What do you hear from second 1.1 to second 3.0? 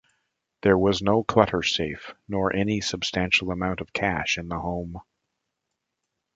Clutter safe, nor any